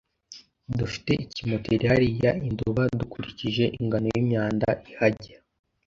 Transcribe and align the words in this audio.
Dufite 0.79 1.11
ikimoteri 1.25 1.85
hariya 1.91 2.29
I 2.47 2.49
Nduba 2.53 2.83
dukurikije 2.99 3.63
ingano 3.79 4.07
y’ 4.13 4.17
imyanda 4.21 4.69
ihajya 4.91 5.37